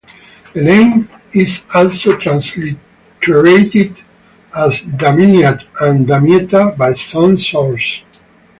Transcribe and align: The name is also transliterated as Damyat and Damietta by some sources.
The 0.53 0.63
name 0.63 1.07
is 1.31 1.63
also 1.75 2.17
transliterated 2.17 3.97
as 4.57 4.81
Damyat 4.81 5.63
and 5.79 6.07
Damietta 6.07 6.73
by 6.75 6.95
some 6.95 7.37
sources. 7.37 8.01